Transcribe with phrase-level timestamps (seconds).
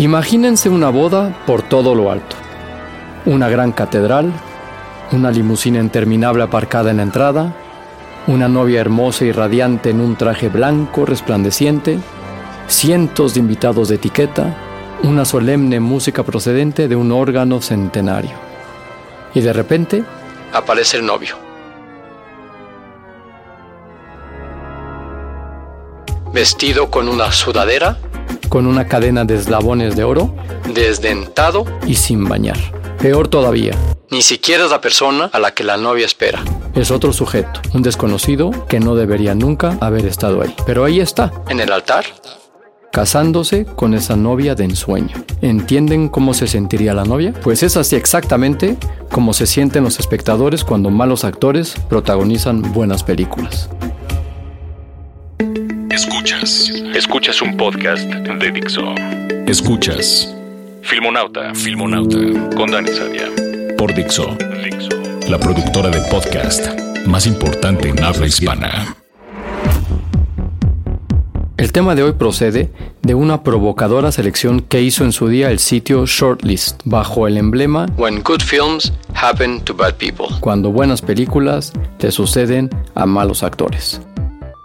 [0.00, 2.36] Imagínense una boda por todo lo alto.
[3.26, 4.32] Una gran catedral,
[5.10, 7.52] una limusina interminable aparcada en la entrada,
[8.28, 11.98] una novia hermosa y radiante en un traje blanco resplandeciente,
[12.68, 14.56] cientos de invitados de etiqueta,
[15.02, 18.36] una solemne música procedente de un órgano centenario.
[19.34, 20.04] Y de repente
[20.52, 21.34] aparece el novio.
[26.32, 27.98] Vestido con una sudadera
[28.48, 30.34] con una cadena de eslabones de oro,
[30.74, 32.58] desdentado y sin bañar.
[32.98, 33.76] Peor todavía,
[34.10, 36.42] ni siquiera es la persona a la que la novia espera.
[36.74, 40.54] Es otro sujeto, un desconocido que no debería nunca haber estado ahí.
[40.64, 42.06] Pero ahí está, en el altar,
[42.90, 45.14] casándose con esa novia de ensueño.
[45.42, 47.34] ¿Entienden cómo se sentiría la novia?
[47.42, 48.76] Pues es así exactamente
[49.10, 53.68] como se sienten los espectadores cuando malos actores protagonizan buenas películas.
[55.98, 56.70] Escuchas.
[56.94, 58.94] Escuchas un podcast de Dixo.
[59.48, 60.32] Escuchas.
[60.82, 61.52] Filmonauta.
[61.56, 62.18] Filmonauta.
[62.54, 63.26] Con Dani Sadia.
[63.76, 64.36] Por Dixo.
[64.62, 64.90] Dixo.
[65.28, 66.68] La productora de podcast
[67.04, 68.96] más importante en habla hispana.
[71.56, 72.70] El tema de hoy procede
[73.02, 77.86] de una provocadora selección que hizo en su día el sitio Shortlist bajo el emblema
[77.96, 84.00] When Good Films Happen to Bad People, cuando buenas películas te suceden a malos actores.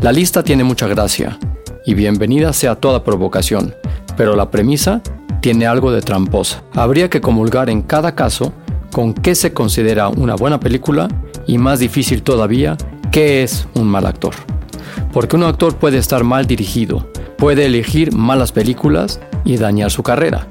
[0.00, 1.38] La lista tiene mucha gracia,
[1.84, 3.74] y bienvenida sea toda provocación,
[4.16, 5.02] pero la premisa
[5.42, 6.62] tiene algo de tramposa.
[6.72, 8.54] Habría que comulgar en cada caso
[8.92, 11.06] con qué se considera una buena película
[11.46, 12.78] y más difícil todavía,
[13.12, 14.34] qué es un mal actor.
[15.12, 17.06] Porque un actor puede estar mal dirigido,
[17.36, 20.46] puede elegir malas películas y dañar su carrera.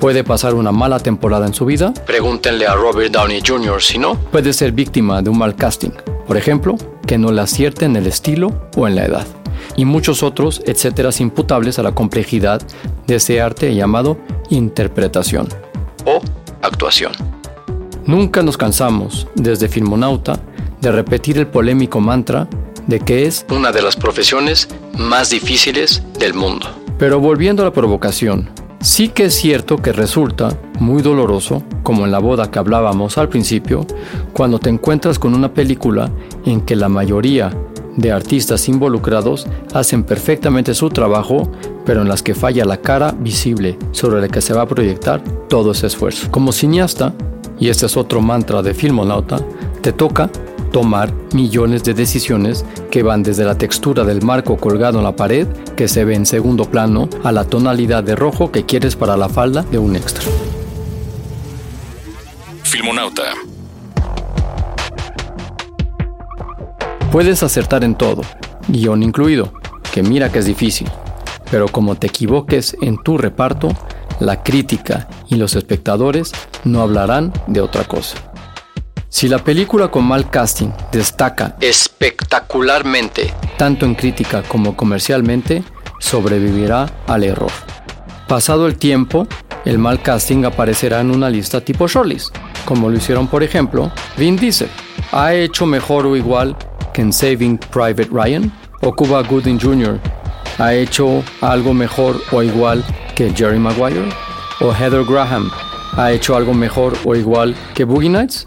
[0.00, 1.92] Puede pasar una mala temporada en su vida.
[2.06, 3.82] Pregúntenle a Robert Downey Jr.
[3.82, 4.14] si no.
[4.32, 5.90] Puede ser víctima de un mal casting.
[6.26, 9.26] Por ejemplo, que no le acierte en el estilo o en la edad,
[9.76, 12.62] y muchos otros etcéteras imputables a la complejidad
[13.06, 14.16] de ese arte llamado
[14.48, 15.48] interpretación
[16.06, 16.22] o
[16.62, 17.12] actuación.
[18.06, 20.40] Nunca nos cansamos, desde Filmonauta,
[20.80, 22.48] de repetir el polémico mantra
[22.86, 26.66] de que es una de las profesiones más difíciles del mundo.
[26.98, 28.48] Pero volviendo a la provocación,
[28.80, 33.28] sí que es cierto que resulta muy doloroso, como en la boda que hablábamos al
[33.28, 33.86] principio,
[34.32, 36.10] cuando te encuentras con una película
[36.44, 37.50] en que la mayoría
[37.96, 41.50] de artistas involucrados hacen perfectamente su trabajo,
[41.84, 45.22] pero en las que falla la cara visible sobre la que se va a proyectar
[45.48, 46.30] todo ese esfuerzo.
[46.30, 47.12] Como cineasta,
[47.58, 49.38] y este es otro mantra de Filmonauta,
[49.82, 50.30] te toca
[50.70, 55.46] tomar millones de decisiones que van desde la textura del marco colgado en la pared,
[55.76, 59.28] que se ve en segundo plano, a la tonalidad de rojo que quieres para la
[59.28, 60.24] falda de un extra.
[62.62, 63.22] Filmonauta.
[67.10, 68.22] Puedes acertar en todo,
[68.68, 69.52] guion incluido,
[69.92, 70.88] que mira que es difícil,
[71.50, 73.70] pero como te equivoques en tu reparto,
[74.20, 76.30] la crítica y los espectadores
[76.64, 78.29] no hablarán de otra cosa.
[79.12, 85.64] Si la película con mal casting destaca espectacularmente, tanto en crítica como comercialmente,
[85.98, 87.50] sobrevivirá al error.
[88.28, 89.26] Pasado el tiempo,
[89.64, 92.34] el mal casting aparecerá en una lista tipo shortlist,
[92.64, 94.68] como lo hicieron por ejemplo Vin Diesel.
[95.10, 96.56] ¿Ha hecho mejor o igual
[96.94, 98.52] que en Saving Private Ryan?
[98.80, 99.98] ¿O Cuba Gooding Jr.
[100.58, 102.84] ha hecho algo mejor o igual
[103.16, 104.08] que Jerry Maguire?
[104.60, 105.50] ¿O Heather Graham
[105.96, 108.46] ha hecho algo mejor o igual que Boogie Nights?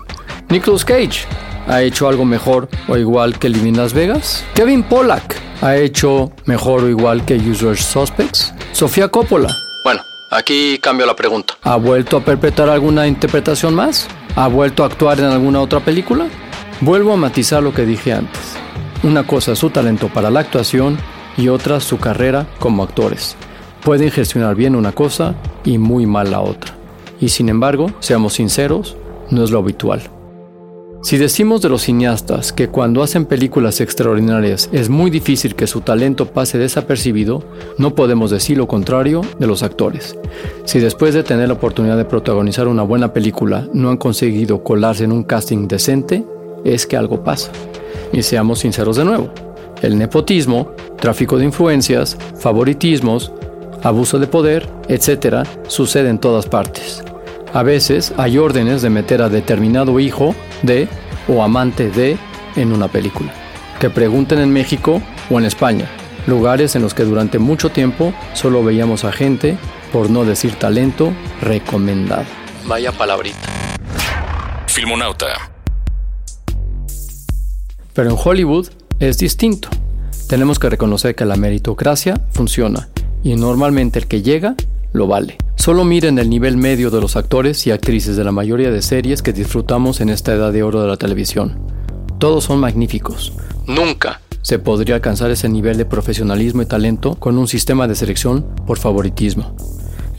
[0.54, 1.26] Nicolas Cage
[1.68, 4.46] ha hecho algo mejor o igual que Living Las Vegas.
[4.54, 8.54] Kevin Pollack ha hecho mejor o igual que Usual Suspects.
[8.72, 9.52] Sofía Coppola.
[9.84, 11.56] Bueno, aquí cambio la pregunta.
[11.64, 14.08] ¿Ha vuelto a perpetrar alguna interpretación más?
[14.36, 16.28] ¿Ha vuelto a actuar en alguna otra película?
[16.82, 18.54] Vuelvo a matizar lo que dije antes.
[19.02, 21.00] Una cosa es su talento para la actuación
[21.36, 23.36] y otra su carrera como actores.
[23.84, 25.34] pueden gestionar bien una cosa
[25.66, 26.76] y muy mal la otra.
[27.20, 28.96] Y sin embargo, seamos sinceros,
[29.32, 30.13] no es lo habitual.
[31.04, 35.82] Si decimos de los cineastas que cuando hacen películas extraordinarias es muy difícil que su
[35.82, 37.44] talento pase desapercibido,
[37.78, 40.18] no podemos decir lo contrario de los actores.
[40.64, 45.04] Si después de tener la oportunidad de protagonizar una buena película no han conseguido colarse
[45.04, 46.24] en un casting decente,
[46.64, 47.52] es que algo pasa.
[48.14, 49.30] Y seamos sinceros de nuevo.
[49.82, 53.34] El nepotismo, tráfico de influencias, favoritismos,
[53.84, 57.04] abuso de poder, etc., sucede en todas partes.
[57.54, 60.34] A veces hay órdenes de meter a determinado hijo
[60.64, 60.88] de
[61.28, 62.18] o amante de
[62.56, 63.32] en una película.
[63.80, 65.88] Que pregunten en México o en España,
[66.26, 69.56] lugares en los que durante mucho tiempo solo veíamos a gente,
[69.92, 72.26] por no decir talento, recomendado.
[72.66, 73.38] Vaya palabrita.
[74.66, 75.28] Filmonauta.
[77.94, 79.70] Pero en Hollywood es distinto.
[80.28, 82.90] Tenemos que reconocer que la meritocracia funciona
[83.24, 84.56] y normalmente el que llega
[84.92, 85.38] lo vale.
[85.64, 89.22] Solo miren el nivel medio de los actores y actrices de la mayoría de series
[89.22, 91.58] que disfrutamos en esta edad de oro de la televisión.
[92.20, 93.32] Todos son magníficos.
[93.66, 98.46] Nunca se podría alcanzar ese nivel de profesionalismo y talento con un sistema de selección
[98.68, 99.56] por favoritismo.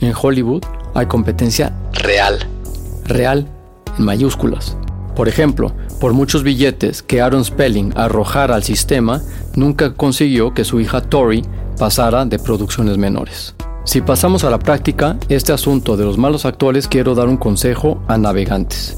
[0.01, 0.63] En Hollywood
[0.95, 2.39] hay competencia real.
[3.03, 3.47] Real
[3.99, 4.75] en mayúsculas.
[5.15, 9.21] Por ejemplo, por muchos billetes que Aaron Spelling arrojara al sistema,
[9.55, 11.43] nunca consiguió que su hija Tori
[11.77, 13.53] pasara de producciones menores.
[13.85, 18.01] Si pasamos a la práctica, este asunto de los malos actores quiero dar un consejo
[18.07, 18.97] a navegantes.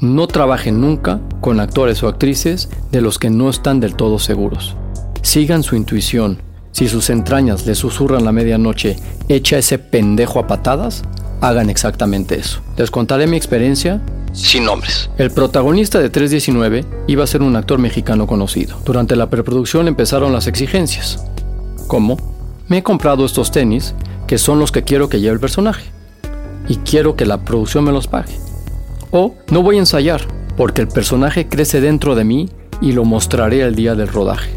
[0.00, 4.76] No trabajen nunca con actores o actrices de los que no están del todo seguros.
[5.22, 6.38] Sigan su intuición.
[6.70, 8.96] Si sus entrañas les susurran la medianoche,
[9.28, 11.02] echa ese pendejo a patadas,
[11.40, 12.60] hagan exactamente eso.
[12.76, 14.00] Les contaré mi experiencia
[14.32, 15.10] sin nombres.
[15.18, 18.78] El protagonista de 319 iba a ser un actor mexicano conocido.
[18.84, 21.24] Durante la preproducción empezaron las exigencias.
[21.88, 22.35] ¿Cómo?
[22.68, 23.94] Me he comprado estos tenis
[24.26, 25.90] que son los que quiero que lleve el personaje
[26.68, 28.36] y quiero que la producción me los pague.
[29.12, 30.22] O no voy a ensayar
[30.56, 32.48] porque el personaje crece dentro de mí
[32.80, 34.50] y lo mostraré el día del rodaje.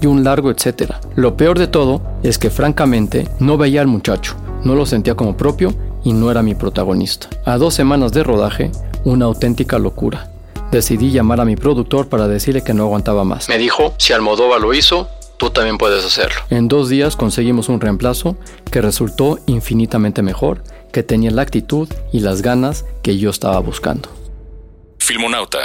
[0.00, 1.00] Y un largo etcétera.
[1.14, 4.34] Lo peor de todo es que francamente no veía al muchacho,
[4.64, 5.74] no lo sentía como propio
[6.04, 7.28] y no era mi protagonista.
[7.44, 8.72] A dos semanas de rodaje,
[9.04, 10.30] una auténtica locura.
[10.72, 13.48] Decidí llamar a mi productor para decirle que no aguantaba más.
[13.48, 15.08] Me dijo, si Almodóvar lo hizo,
[15.42, 16.40] tú también puedes hacerlo.
[16.50, 18.36] En dos días conseguimos un reemplazo
[18.70, 20.62] que resultó infinitamente mejor,
[20.92, 24.08] que tenía la actitud y las ganas que yo estaba buscando.
[24.98, 25.58] Filmonauta.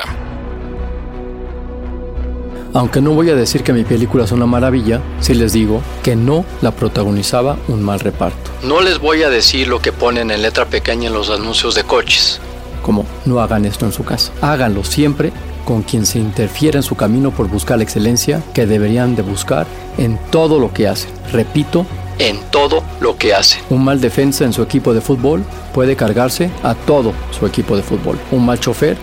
[2.74, 6.16] Aunque no voy a decir que mi película es una maravilla, si les digo que
[6.16, 8.50] no la protagonizaba un mal reparto.
[8.64, 11.84] No les voy a decir lo que ponen en letra pequeña en los anuncios de
[11.84, 12.42] coches,
[12.82, 14.32] como no hagan esto en su casa.
[14.42, 15.32] Háganlo siempre
[15.68, 19.68] con quien se interfiere en su camino por buscar la excelencia que deberían de buscar
[19.98, 21.10] en todo lo que hacen.
[21.34, 21.86] Repito,
[22.20, 23.62] en todo lo que hacen.
[23.70, 25.44] Un mal defensa en su equipo de fútbol
[25.74, 28.18] puede cargarse a todo su equipo de fútbol.
[28.32, 28.96] Un mal chofer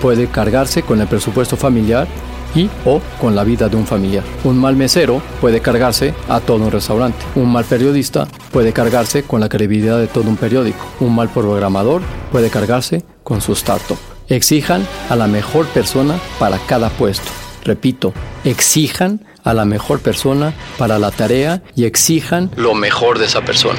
[0.00, 2.06] puede cargarse con el presupuesto familiar
[2.54, 4.22] y o con la vida de un familiar.
[4.44, 7.18] Un mal mesero puede cargarse a todo un restaurante.
[7.34, 10.86] Un mal periodista puede cargarse con la credibilidad de todo un periódico.
[11.00, 14.11] Un mal programador puede cargarse con su startup.
[14.32, 17.30] Exijan a la mejor persona para cada puesto.
[17.64, 18.14] Repito,
[18.44, 23.78] exijan a la mejor persona para la tarea y exijan lo mejor de esa persona.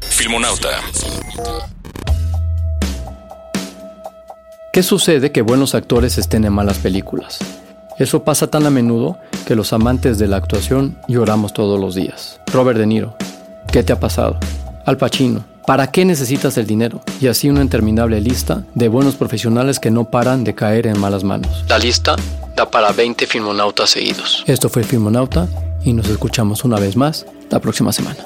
[0.00, 0.80] Filmonauta.
[4.72, 7.38] ¿Qué sucede que buenos actores estén en malas películas?
[8.00, 9.16] Eso pasa tan a menudo
[9.46, 12.40] que los amantes de la actuación lloramos todos los días.
[12.52, 13.16] Robert De Niro,
[13.70, 14.40] ¿qué te ha pasado?
[14.86, 17.02] Al Pacino, ¿Para qué necesitas el dinero?
[17.20, 21.24] Y así una interminable lista de buenos profesionales que no paran de caer en malas
[21.24, 21.62] manos.
[21.68, 22.16] La lista
[22.56, 24.44] da para 20 filmonautas seguidos.
[24.46, 25.46] Esto fue Filmonauta
[25.84, 28.16] y nos escuchamos una vez más la próxima semana.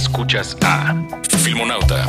[0.00, 0.94] Escuchas a
[1.42, 2.06] Filmonauta.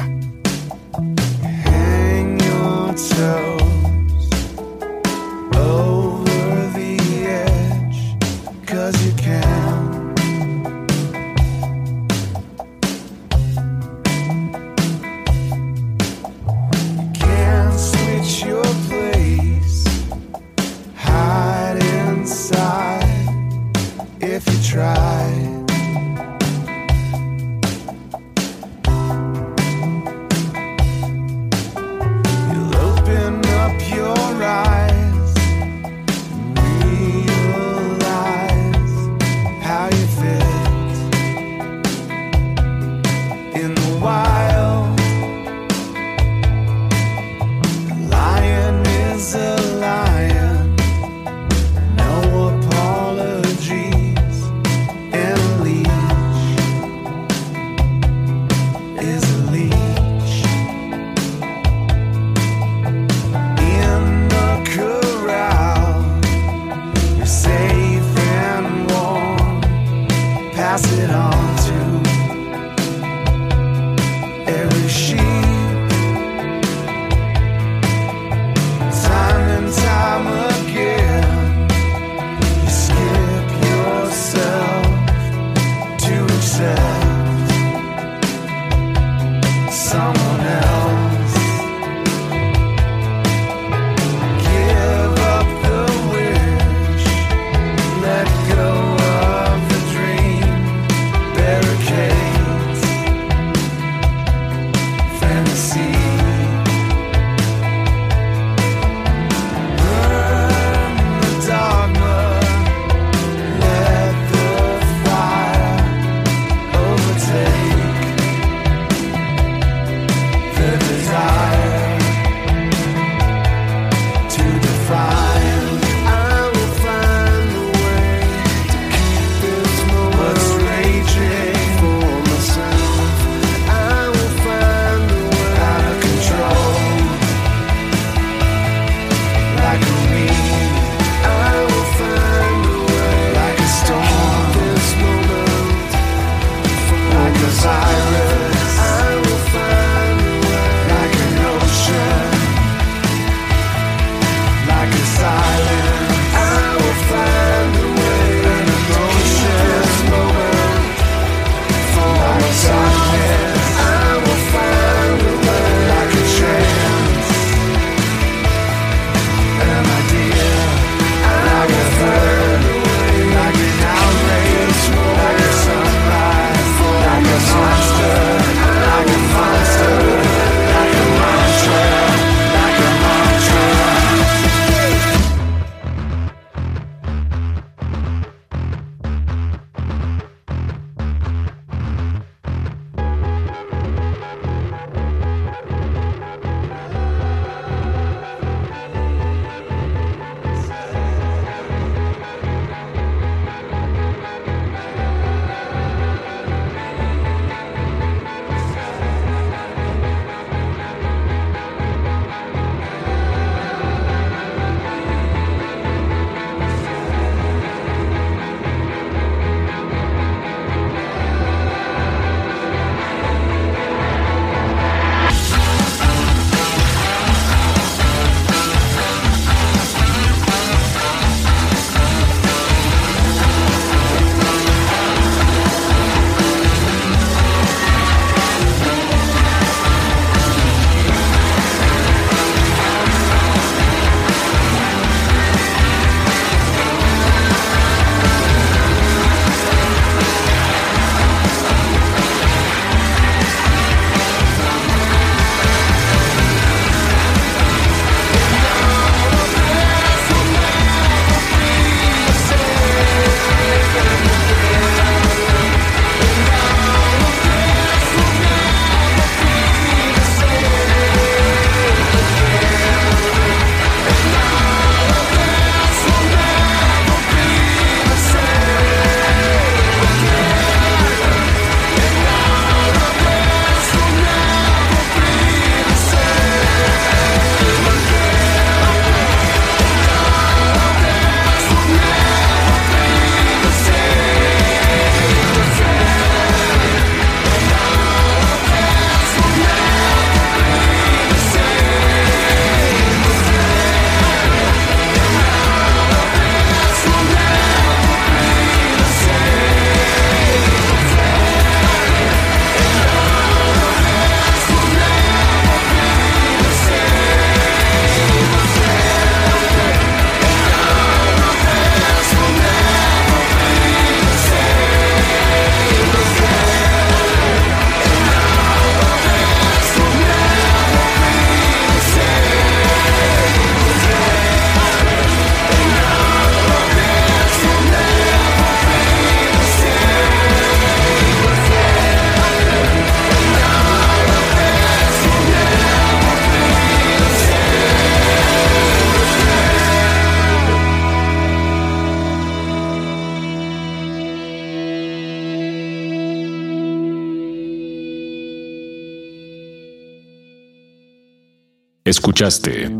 [362.11, 362.91] Escuchaste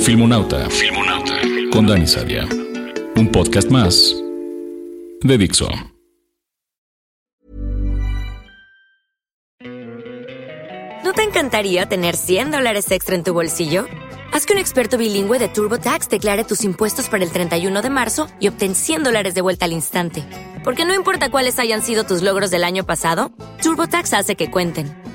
[0.00, 1.34] Filmonauta, Filmonauta
[1.70, 2.44] con Dani Sadia.
[3.14, 4.16] Un podcast más
[5.22, 5.68] de Dixo.
[11.04, 13.86] ¿No te encantaría tener 100 dólares extra en tu bolsillo?
[14.32, 18.26] Haz que un experto bilingüe de TurboTax declare tus impuestos para el 31 de marzo
[18.40, 20.24] y obtén 100 dólares de vuelta al instante.
[20.64, 23.30] Porque no importa cuáles hayan sido tus logros del año pasado,
[23.62, 25.01] TurboTax hace que cuenten.